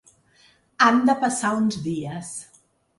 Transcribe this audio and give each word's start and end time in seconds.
Han 0.87 0.97
de 1.11 1.17
passar 1.27 1.55
uns 1.61 1.81
dies. 1.93 2.37